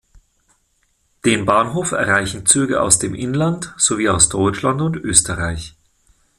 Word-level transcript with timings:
Den 1.25 1.45
Bahnhof 1.45 1.91
erreichen 1.91 2.47
Züge 2.47 2.81
aus 2.81 2.97
dem 2.97 3.13
Inland 3.13 3.75
sowie 3.77 4.09
aus 4.09 4.29
Deutschland 4.29 4.81
und 4.81 4.95
Österreich. 4.95 5.75